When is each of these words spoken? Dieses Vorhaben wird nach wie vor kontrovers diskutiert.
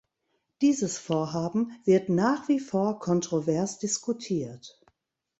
Dieses 0.63 0.97
Vorhaben 0.97 1.73
wird 1.85 2.09
nach 2.09 2.47
wie 2.47 2.59
vor 2.59 2.97
kontrovers 2.97 3.77
diskutiert. 3.77 4.81